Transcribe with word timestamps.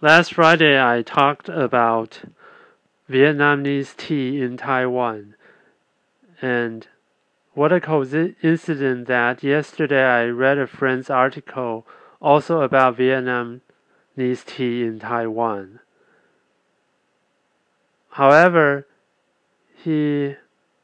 Last 0.00 0.34
Friday, 0.34 0.80
I 0.80 1.02
talked 1.02 1.48
about 1.48 2.20
Vietnamese 3.10 3.96
tea 3.96 4.40
in 4.40 4.56
Taiwan. 4.56 5.34
And 6.40 6.86
what 7.54 7.72
a 7.72 7.80
coincidence 7.80 9.08
that 9.08 9.42
yesterday 9.42 10.04
I 10.04 10.26
read 10.26 10.56
a 10.56 10.68
friend's 10.68 11.10
article 11.10 11.84
also 12.22 12.60
about 12.60 12.96
Vietnamese 12.96 14.44
tea 14.46 14.84
in 14.84 15.00
Taiwan. 15.00 15.80
However, 18.10 18.86
he 19.74 20.36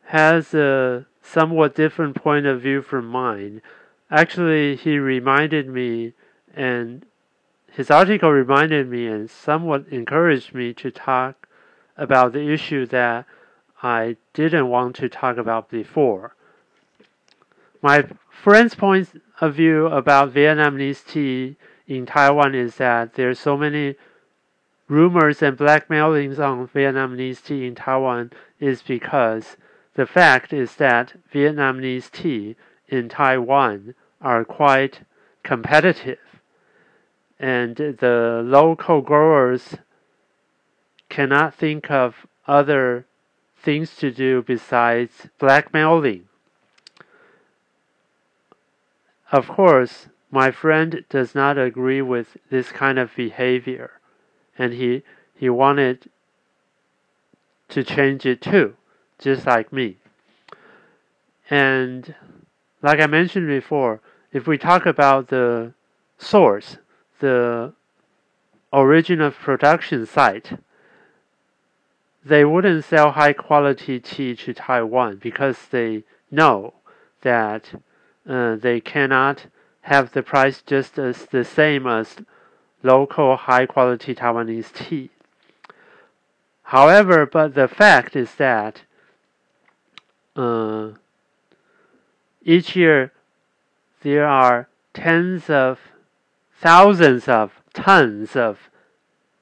has 0.07 0.53
a 0.55 1.07
somewhat 1.23 1.77
different 1.77 2.17
point 2.17 2.47
of 2.47 2.63
view 2.63 2.83
from 2.83 3.07
mine. 3.07 3.63
Actually, 4.11 4.75
he 4.75 4.99
reminded 4.99 5.69
me 5.69 6.15
and 6.53 7.07
his 7.75 7.91
article 7.91 8.31
reminded 8.31 8.89
me 8.89 9.09
and 9.09 9.29
somewhat 9.29 9.85
encouraged 9.89 10.55
me 10.55 10.73
to 10.73 10.93
talk 10.93 11.49
about 11.97 12.33
the 12.33 12.53
issue 12.53 12.87
that 12.87 13.27
I 13.83 14.17
didn't 14.33 14.69
want 14.69 14.95
to 14.97 15.09
talk 15.09 15.39
about 15.39 15.71
before. 15.71 16.37
My 17.83 18.05
friend's 18.31 18.77
point 18.77 19.21
of 19.41 19.57
view 19.57 19.87
about 19.89 20.33
Vietnamese 20.33 21.05
tea 21.05 21.57
in 21.89 22.07
Taiwan 22.07 22.55
is 22.55 22.77
that 22.77 23.15
there's 23.15 23.41
so 23.41 23.57
many 23.57 23.97
rumors 24.87 25.43
and 25.43 25.57
blackmailings 25.57 26.39
on 26.39 26.69
Vietnamese 26.69 27.45
tea 27.45 27.67
in 27.67 27.75
Taiwan 27.75 28.31
is 28.61 28.83
because 28.83 29.57
the 29.95 30.07
fact 30.07 30.53
is 30.53 30.77
that 30.77 31.15
Vietnamese 31.33 32.09
tea 32.09 32.55
in 32.89 33.09
Taiwan 33.09 33.97
are 34.21 34.45
quite 34.45 35.01
competitive 35.43 36.19
and 37.39 37.77
the 37.77 38.43
local 38.45 39.01
growers 39.01 39.77
cannot 41.09 41.55
think 41.55 41.91
of 41.91 42.27
other 42.47 43.07
things 43.57 43.97
to 43.97 44.11
do 44.11 44.43
besides 44.43 45.29
blackmailing. 45.39 46.29
Of 49.33 49.49
course, 49.49 50.09
my 50.31 50.51
friend 50.51 51.05
does 51.09 51.35
not 51.35 51.59
agree 51.59 52.03
with 52.03 52.37
this 52.51 52.71
kind 52.71 52.99
of 52.99 53.15
behavior, 53.17 53.93
and 54.59 54.73
he, 54.75 55.03
he 55.35 55.49
wanted 55.49 56.11
to 57.69 57.83
change 57.83 58.27
it 58.27 58.41
too, 58.41 58.77
just 59.19 59.47
like 59.47 59.73
me. 59.73 59.97
And 61.51 62.15
like 62.83 63.01
I 63.01 63.07
mentioned 63.07 63.49
before, 63.49 64.01
if 64.33 64.47
we 64.47 64.59
talk 64.59 64.87
about 64.87 65.29
the 65.29 65.73
source, 66.19 66.77
the 67.21 67.73
origin 68.73 69.21
of 69.21 69.35
production 69.37 70.07
site, 70.07 70.59
they 72.25 72.45
wouldn't 72.45 72.85
sell 72.85 73.13
high 73.13 73.33
quality 73.33 74.01
tea 74.01 74.35
to 74.35 74.55
Taiwan 74.55 75.17
because 75.17 75.59
they 75.71 76.05
know 76.31 76.75
that 77.23 77.75
uh, 78.29 78.57
they 78.57 78.81
cannot 78.81 79.47
have 79.83 80.13
the 80.13 80.23
price 80.23 80.63
just 80.63 80.99
as 80.99 81.27
the 81.27 81.45
same 81.45 81.87
as 81.87 82.17
local 82.83 83.37
high 83.37 83.67
quality 83.67 84.15
Taiwanese 84.15 84.73
tea. 84.73 85.11
However, 86.65 87.27
but 87.27 87.55
the 87.55 87.69
fact 87.69 88.17
is 88.17 88.35
that 88.37 88.83
uh, 90.35 90.93
each 92.43 92.75
year 92.75 93.13
there 94.03 94.27
are 94.27 94.69
tens 94.95 95.51
of 95.51 95.79
thousands 96.61 97.29
of 97.29 97.53
tons 97.73 98.37
of 98.37 98.71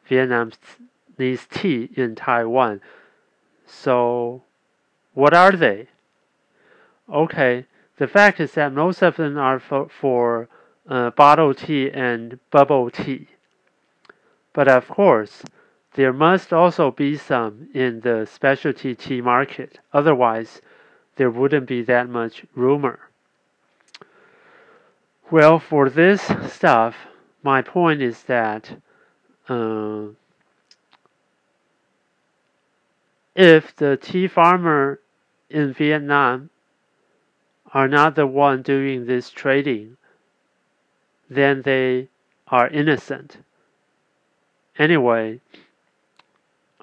Vietnamese 0.09 1.49
tea 1.51 1.91
in 1.95 2.15
Taiwan. 2.15 2.81
So, 3.67 4.43
what 5.15 5.35
are 5.35 5.53
they? 5.53 5.89
Okay, 7.13 7.67
the 7.97 8.09
fact 8.09 8.41
is 8.41 8.53
that 8.53 8.73
most 8.73 9.03
of 9.03 9.17
them 9.17 9.39
are 9.39 9.59
for, 9.59 9.89
for 9.89 10.49
uh, 10.89 11.11
bottle 11.11 11.55
tea 11.55 11.91
and 11.91 12.39
bubble 12.51 12.91
tea. 12.91 13.29
But 14.53 14.69
of 14.69 14.89
course, 14.89 15.43
there 15.95 16.13
must 16.13 16.53
also 16.53 16.91
be 16.91 17.17
some 17.17 17.69
in 17.75 18.01
the 18.01 18.27
specialty 18.31 18.95
tea 18.95 19.21
market. 19.21 19.79
Otherwise, 19.93 20.61
there 21.17 21.31
wouldn't 21.31 21.67
be 21.67 21.83
that 21.83 22.09
much 22.09 22.45
rumor. 22.55 22.99
Well, 25.31 25.59
for 25.59 25.89
this 25.89 26.23
stuff, 26.49 26.95
my 27.43 27.63
point 27.63 28.03
is 28.03 28.23
that 28.25 28.71
uh, 29.49 30.07
if 33.35 33.75
the 33.77 33.97
tea 33.97 34.29
farmer 34.29 35.01
in 35.51 35.73
Vietnam 35.73 36.51
are 37.75 37.89
not 37.89 38.15
the 38.15 38.27
one 38.27 38.63
doing 38.63 39.07
this 39.07 39.31
trading, 39.31 39.97
then 41.29 41.63
they 41.63 42.09
are 42.49 42.69
innocent. 42.69 43.39
Anyway, 44.79 45.41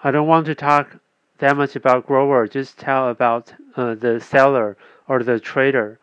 I 0.03 0.11
don't 0.11 0.27
want 0.27 0.45
to 0.47 0.55
talk 0.55 0.97
that 1.37 1.55
much 1.55 1.75
about 1.75 2.05
grower, 2.05 2.47
just 2.47 2.77
tell 2.77 3.09
about 3.09 3.53
uh, 3.75 3.95
the 3.95 4.19
seller 4.19 4.77
or 5.07 5.23
the 5.23 5.39
trader. 5.39 5.99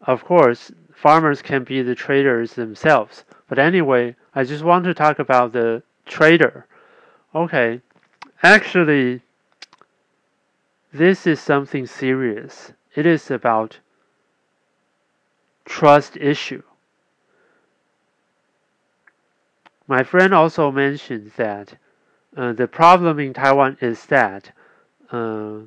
Of 0.00 0.24
course, 0.24 0.72
farmers 0.94 1.42
can 1.42 1.64
be 1.64 1.82
the 1.82 1.94
traders 1.94 2.54
themselves. 2.54 3.24
But 3.48 3.58
anyway, 3.58 4.16
I 4.34 4.44
just 4.44 4.64
want 4.64 4.84
to 4.84 4.94
talk 4.94 5.18
about 5.18 5.52
the 5.52 5.82
trader. 6.06 6.66
Okay, 7.34 7.80
actually, 8.42 9.22
this 10.92 11.26
is 11.26 11.40
something 11.40 11.86
serious. 11.86 12.72
It 12.94 13.06
is 13.06 13.30
about 13.30 13.78
trust 15.64 16.16
issue. 16.16 16.62
My 19.86 20.02
friend 20.02 20.32
also 20.32 20.70
mentioned 20.70 21.32
that 21.36 21.76
uh, 22.36 22.52
the 22.52 22.66
problem 22.66 23.18
in 23.18 23.34
Taiwan 23.34 23.76
is 23.80 24.06
that 24.06 24.52
uh, 25.10 25.60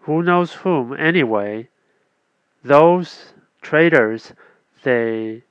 who 0.00 0.22
knows 0.22 0.52
whom 0.52 0.92
anyway, 0.94 1.68
those 2.66 3.32
traders 3.62 4.32
they 4.82 5.42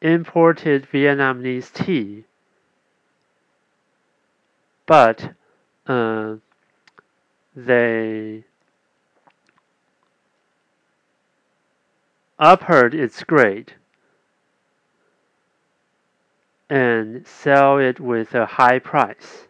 imported 0.00 0.86
Vietnamese 0.92 1.72
tea, 1.72 2.24
but 4.86 5.32
uh, 5.86 6.36
they 7.54 8.44
upheard 12.38 12.94
its 12.94 13.22
grade 13.24 13.72
and 16.68 17.26
sell 17.26 17.78
it 17.78 17.98
with 18.00 18.34
a 18.34 18.46
high 18.46 18.78
price. 18.78 19.46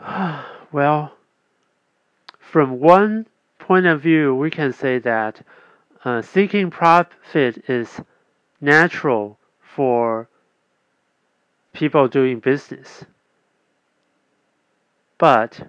well, 0.72 1.12
from 2.54 2.78
one 2.78 3.26
point 3.58 3.84
of 3.84 4.00
view, 4.00 4.32
we 4.32 4.48
can 4.48 4.72
say 4.72 4.96
that 5.00 5.44
uh, 6.04 6.22
seeking 6.22 6.70
profit 6.70 7.68
is 7.68 8.00
natural 8.60 9.36
for 9.60 10.28
people 11.72 12.06
doing 12.06 12.38
business. 12.38 13.06
But 15.18 15.66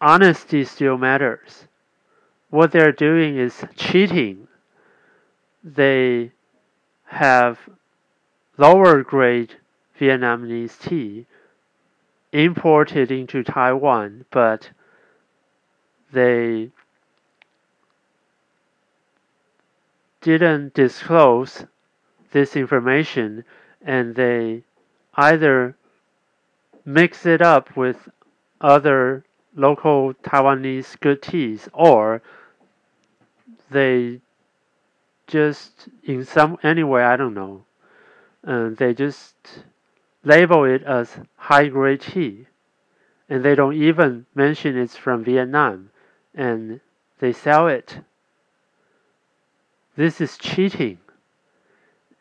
honesty 0.00 0.64
still 0.64 0.96
matters. 0.96 1.66
What 2.48 2.72
they're 2.72 2.90
doing 2.90 3.36
is 3.36 3.66
cheating. 3.76 4.48
They 5.62 6.32
have 7.04 7.58
lower 8.56 9.02
grade 9.02 9.56
Vietnamese 10.00 10.80
tea 10.80 11.26
imported 12.32 13.10
into 13.10 13.42
Taiwan, 13.42 14.24
but 14.30 14.70
they 16.12 16.70
didn't 20.20 20.72
disclose 20.74 21.64
this 22.30 22.56
information 22.56 23.44
and 23.84 24.14
they 24.14 24.62
either 25.14 25.76
mix 26.84 27.26
it 27.26 27.42
up 27.42 27.76
with 27.76 28.08
other 28.60 29.24
local 29.54 30.14
Taiwanese 30.14 30.98
good 31.00 31.20
teas 31.20 31.68
or 31.72 32.22
they 33.70 34.20
just 35.26 35.88
in 36.04 36.24
some 36.24 36.56
anyway 36.62 37.02
I 37.02 37.16
don't 37.16 37.34
know. 37.34 37.64
Uh, 38.46 38.70
they 38.70 38.94
just 38.94 39.34
label 40.24 40.64
it 40.64 40.82
as 40.82 41.18
high 41.36 41.68
grade 41.68 42.00
tea 42.00 42.46
and 43.28 43.44
they 43.44 43.54
don't 43.54 43.74
even 43.74 44.26
mention 44.34 44.76
it's 44.76 44.96
from 44.96 45.24
Vietnam 45.24 45.90
and 46.34 46.80
they 47.18 47.32
sell 47.32 47.68
it 47.68 48.00
this 49.96 50.20
is 50.20 50.38
cheating. 50.38 50.98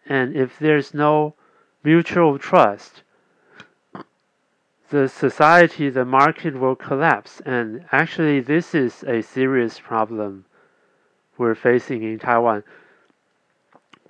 And 0.06 0.36
if 0.36 0.60
there's 0.60 0.94
no 0.94 1.36
mutual 1.84 2.38
trust, 2.38 3.04
the 4.90 5.08
society, 5.08 5.90
the 5.90 6.04
market 6.04 6.60
will 6.60 6.76
collapse. 6.76 7.42
And 7.46 7.86
actually, 7.92 8.42
this 8.42 8.76
is 8.76 9.04
a 9.04 9.22
serious 9.22 9.80
problem 9.80 10.46
we're 11.38 11.56
facing 11.56 12.04
in 12.04 12.20
Taiwan. 12.20 12.64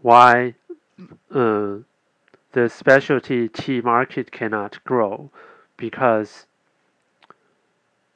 Why 0.02 0.56
uh, 1.34 1.76
the 2.54 2.70
specialty 2.70 3.48
tea 3.48 3.82
market 3.82 4.32
cannot 4.32 4.84
grow? 4.84 5.32
Because 5.78 6.46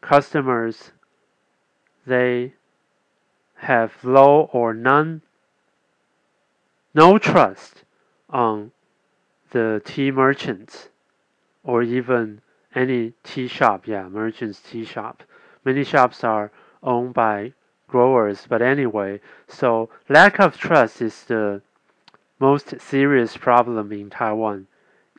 customers 0.02 0.92
they 2.06 2.54
have 3.56 3.92
low 4.04 4.50
or 4.54 4.74
none 4.74 5.22
no 6.94 7.18
trust 7.18 7.84
on 8.30 8.72
the 9.52 9.82
tea 9.84 10.12
merchants 10.12 10.90
or 11.64 11.82
even 11.84 12.42
any 12.76 13.14
tea 13.24 13.48
shop, 13.48 13.88
yeah, 13.88 14.08
merchants 14.08 14.62
tea 14.62 14.86
shop. 14.86 15.24
Many 15.64 15.84
shops 15.84 16.24
are 16.24 16.52
owned 16.84 17.14
by 17.14 17.54
growers, 17.88 18.46
but 18.48 18.62
anyway, 18.62 19.20
so 19.48 19.90
lack 20.10 20.40
of 20.40 20.58
trust 20.58 21.02
is 21.02 21.24
the 21.24 21.62
most 22.50 22.80
serious 22.80 23.36
problem 23.38 23.92
in 23.92 24.10
Taiwan, 24.12 24.68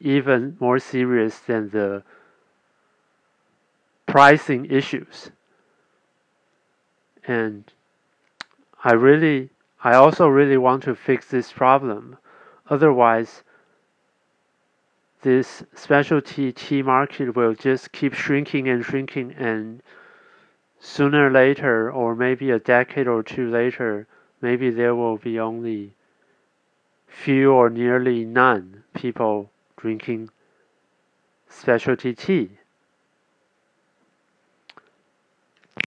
even 0.00 0.56
more 0.60 0.78
serious 0.78 1.38
than 1.40 1.70
the 1.70 2.04
pricing 4.06 4.66
issues. 4.66 5.30
And 7.26 7.64
I 8.84 8.92
really, 8.92 9.50
I 9.82 9.94
also 9.94 10.28
really 10.28 10.56
want 10.56 10.84
to 10.84 10.94
fix 10.94 11.26
this 11.26 11.50
problem. 11.50 12.16
Otherwise, 12.70 13.42
this 15.22 15.64
specialty 15.74 16.52
tea 16.52 16.82
market 16.82 17.34
will 17.34 17.54
just 17.54 17.90
keep 17.90 18.14
shrinking 18.14 18.68
and 18.68 18.84
shrinking 18.84 19.32
and 19.32 19.82
sooner 20.78 21.26
or 21.26 21.32
later 21.32 21.90
or 21.90 22.14
maybe 22.14 22.52
a 22.52 22.60
decade 22.60 23.08
or 23.08 23.24
two 23.24 23.50
later 23.50 24.06
maybe 24.40 24.70
there 24.70 24.94
will 24.94 25.16
be 25.16 25.40
only 25.40 25.95
few 27.06 27.52
or 27.52 27.70
nearly 27.70 28.24
none 28.24 28.84
people 28.94 29.50
drinking 29.76 30.28
specialty 31.48 32.14
tea 32.14 32.50